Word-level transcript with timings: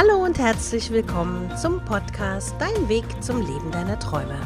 Hallo 0.00 0.24
und 0.24 0.38
herzlich 0.38 0.92
willkommen 0.92 1.50
zum 1.56 1.84
Podcast 1.84 2.54
Dein 2.60 2.88
Weg 2.88 3.04
zum 3.20 3.40
Leben 3.40 3.72
deiner 3.72 3.98
Träume. 3.98 4.38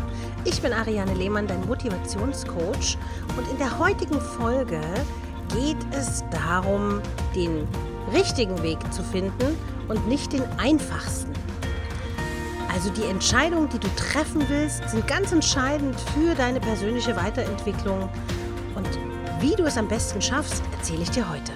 Ich 0.46 0.62
bin 0.62 0.72
Ariane 0.72 1.12
Lehmann, 1.12 1.46
dein 1.46 1.66
Motivationscoach 1.66 2.96
und 3.36 3.50
in 3.50 3.58
der 3.58 3.78
heutigen 3.78 4.18
Folge 4.18 4.80
geht 5.54 5.76
es 5.90 6.24
darum, 6.30 7.02
den 7.34 7.68
richtigen 8.14 8.62
Weg 8.62 8.78
zu 8.94 9.02
finden 9.02 9.58
und 9.88 10.08
nicht 10.08 10.32
den 10.32 10.44
einfachsten. 10.56 11.34
Also 12.72 12.88
die 12.88 13.04
Entscheidungen, 13.04 13.68
die 13.68 13.78
du 13.78 13.88
treffen 13.94 14.48
willst, 14.48 14.88
sind 14.88 15.06
ganz 15.06 15.32
entscheidend 15.32 16.00
für 16.14 16.34
deine 16.34 16.60
persönliche 16.60 17.14
Weiterentwicklung. 17.14 18.08
Und 18.74 18.88
wie 19.40 19.54
du 19.54 19.64
es 19.64 19.76
am 19.76 19.86
besten 19.86 20.22
schaffst, 20.22 20.62
erzähle 20.78 21.02
ich 21.02 21.10
dir 21.10 21.28
heute. 21.28 21.52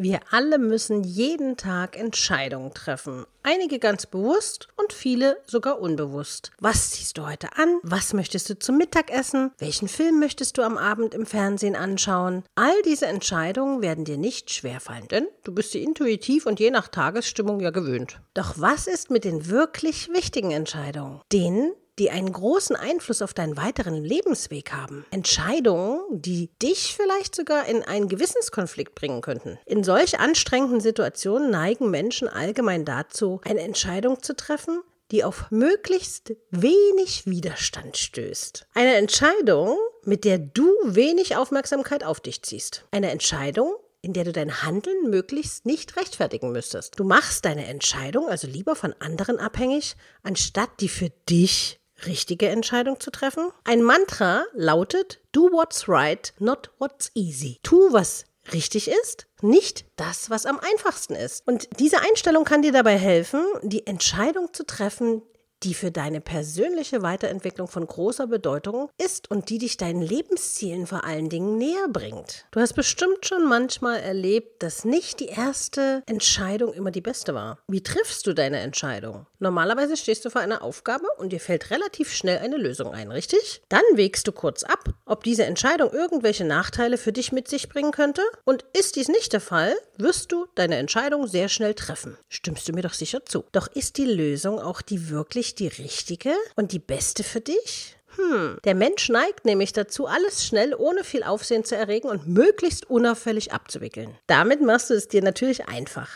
Wir 0.00 0.20
alle 0.30 0.58
müssen 0.58 1.02
jeden 1.02 1.56
Tag 1.56 1.98
Entscheidungen 1.98 2.72
treffen. 2.72 3.26
Einige 3.42 3.80
ganz 3.80 4.06
bewusst 4.06 4.68
und 4.76 4.92
viele 4.92 5.38
sogar 5.44 5.80
unbewusst. 5.80 6.52
Was 6.60 6.92
ziehst 6.92 7.18
du 7.18 7.26
heute 7.26 7.48
an? 7.56 7.80
Was 7.82 8.12
möchtest 8.12 8.48
du 8.48 8.56
zum 8.56 8.78
Mittagessen? 8.78 9.50
Welchen 9.58 9.88
Film 9.88 10.20
möchtest 10.20 10.56
du 10.56 10.62
am 10.62 10.78
Abend 10.78 11.14
im 11.14 11.26
Fernsehen 11.26 11.74
anschauen? 11.74 12.44
All 12.54 12.80
diese 12.84 13.06
Entscheidungen 13.06 13.82
werden 13.82 14.04
dir 14.04 14.18
nicht 14.18 14.52
schwerfallen, 14.52 15.08
denn 15.08 15.26
du 15.42 15.52
bist 15.52 15.72
sie 15.72 15.82
intuitiv 15.82 16.46
und 16.46 16.60
je 16.60 16.70
nach 16.70 16.86
Tagesstimmung 16.86 17.58
ja 17.58 17.70
gewöhnt. 17.70 18.20
Doch 18.34 18.54
was 18.56 18.86
ist 18.86 19.10
mit 19.10 19.24
den 19.24 19.48
wirklich 19.48 20.10
wichtigen 20.10 20.52
Entscheidungen? 20.52 21.22
Denen, 21.32 21.72
die 21.98 22.10
einen 22.10 22.32
großen 22.32 22.76
Einfluss 22.76 23.22
auf 23.22 23.34
deinen 23.34 23.56
weiteren 23.56 24.02
Lebensweg 24.02 24.72
haben. 24.72 25.04
Entscheidungen, 25.10 26.00
die 26.10 26.50
dich 26.62 26.94
vielleicht 26.96 27.34
sogar 27.34 27.66
in 27.66 27.82
einen 27.82 28.08
Gewissenskonflikt 28.08 28.94
bringen 28.94 29.20
könnten. 29.20 29.58
In 29.66 29.84
solch 29.84 30.18
anstrengenden 30.20 30.80
Situationen 30.80 31.50
neigen 31.50 31.90
Menschen 31.90 32.28
allgemein 32.28 32.84
dazu, 32.84 33.40
eine 33.44 33.60
Entscheidung 33.60 34.22
zu 34.22 34.36
treffen, 34.36 34.80
die 35.10 35.24
auf 35.24 35.50
möglichst 35.50 36.34
wenig 36.50 37.26
Widerstand 37.26 37.96
stößt. 37.96 38.66
Eine 38.74 38.96
Entscheidung, 38.96 39.78
mit 40.04 40.24
der 40.24 40.38
du 40.38 40.68
wenig 40.84 41.36
Aufmerksamkeit 41.36 42.04
auf 42.04 42.20
dich 42.20 42.42
ziehst. 42.42 42.84
Eine 42.90 43.10
Entscheidung, 43.10 43.74
in 44.00 44.12
der 44.12 44.24
du 44.24 44.32
dein 44.32 44.62
Handeln 44.62 45.10
möglichst 45.10 45.66
nicht 45.66 45.96
rechtfertigen 45.96 46.52
müsstest. 46.52 46.98
Du 46.98 47.04
machst 47.04 47.44
deine 47.44 47.66
Entscheidung 47.66 48.28
also 48.28 48.46
lieber 48.46 48.76
von 48.76 48.94
anderen 49.00 49.38
abhängig, 49.38 49.96
anstatt 50.22 50.70
die 50.80 50.88
für 50.88 51.10
dich 51.28 51.80
richtige 52.06 52.48
Entscheidung 52.48 53.00
zu 53.00 53.10
treffen. 53.10 53.50
Ein 53.64 53.82
Mantra 53.82 54.44
lautet 54.54 55.20
Do 55.32 55.50
what's 55.52 55.88
right, 55.88 56.32
not 56.38 56.70
what's 56.78 57.10
easy. 57.14 57.58
Tu, 57.62 57.92
was 57.92 58.24
richtig 58.52 58.88
ist, 58.88 59.26
nicht 59.42 59.84
das, 59.96 60.30
was 60.30 60.46
am 60.46 60.58
einfachsten 60.58 61.14
ist. 61.14 61.46
Und 61.46 61.68
diese 61.78 62.00
Einstellung 62.00 62.44
kann 62.44 62.62
dir 62.62 62.72
dabei 62.72 62.96
helfen, 62.98 63.42
die 63.62 63.86
Entscheidung 63.86 64.52
zu 64.52 64.64
treffen, 64.64 65.22
die 65.62 65.74
für 65.74 65.90
deine 65.90 66.20
persönliche 66.20 67.02
Weiterentwicklung 67.02 67.68
von 67.68 67.86
großer 67.86 68.26
Bedeutung 68.26 68.90
ist 68.98 69.30
und 69.30 69.50
die 69.50 69.58
dich 69.58 69.76
deinen 69.76 70.02
Lebenszielen 70.02 70.86
vor 70.86 71.04
allen 71.04 71.28
Dingen 71.28 71.58
näher 71.58 71.88
bringt. 71.88 72.46
Du 72.50 72.60
hast 72.60 72.74
bestimmt 72.74 73.26
schon 73.26 73.48
manchmal 73.48 74.00
erlebt, 74.00 74.62
dass 74.62 74.84
nicht 74.84 75.20
die 75.20 75.26
erste 75.26 76.02
Entscheidung 76.06 76.72
immer 76.72 76.90
die 76.90 77.00
beste 77.00 77.34
war. 77.34 77.58
Wie 77.68 77.82
triffst 77.82 78.26
du 78.26 78.34
deine 78.34 78.60
Entscheidung? 78.60 79.26
Normalerweise 79.38 79.96
stehst 79.96 80.24
du 80.24 80.30
vor 80.30 80.40
einer 80.40 80.62
Aufgabe 80.62 81.06
und 81.18 81.32
dir 81.32 81.40
fällt 81.40 81.70
relativ 81.70 82.12
schnell 82.12 82.38
eine 82.38 82.56
Lösung 82.56 82.92
ein, 82.92 83.10
richtig? 83.10 83.62
Dann 83.68 83.82
wägst 83.94 84.26
du 84.28 84.32
kurz 84.32 84.62
ab, 84.62 84.90
ob 85.06 85.24
diese 85.24 85.44
Entscheidung 85.44 85.92
irgendwelche 85.92 86.44
Nachteile 86.44 86.98
für 86.98 87.12
dich 87.12 87.32
mit 87.32 87.48
sich 87.48 87.68
bringen 87.68 87.92
könnte 87.92 88.22
und 88.44 88.64
ist 88.72 88.96
dies 88.96 89.08
nicht 89.08 89.32
der 89.32 89.40
Fall, 89.40 89.74
wirst 89.96 90.32
du 90.32 90.46
deine 90.54 90.76
Entscheidung 90.76 91.26
sehr 91.26 91.48
schnell 91.48 91.74
treffen. 91.74 92.16
Stimmst 92.28 92.68
du 92.68 92.72
mir 92.72 92.82
doch 92.82 92.92
sicher 92.92 93.24
zu. 93.24 93.44
Doch 93.52 93.68
ist 93.68 93.96
die 93.96 94.04
Lösung 94.04 94.60
auch 94.60 94.82
die 94.82 95.10
wirklich 95.10 95.47
wirklich 95.48 95.54
die 95.54 95.82
richtige 95.82 96.34
und 96.56 96.72
die 96.72 96.78
beste 96.78 97.22
für 97.24 97.40
dich? 97.40 97.96
Hm, 98.16 98.58
der 98.64 98.74
Mensch 98.74 99.08
neigt 99.08 99.44
nämlich 99.44 99.72
dazu, 99.72 100.06
alles 100.06 100.44
schnell 100.44 100.74
ohne 100.74 101.04
viel 101.04 101.22
Aufsehen 101.22 101.64
zu 101.64 101.76
erregen 101.76 102.08
und 102.08 102.26
möglichst 102.26 102.90
unauffällig 102.90 103.52
abzuwickeln. 103.52 104.16
Damit 104.26 104.60
machst 104.60 104.90
du 104.90 104.94
es 104.94 105.08
dir 105.08 105.22
natürlich 105.22 105.68
einfach. 105.68 106.08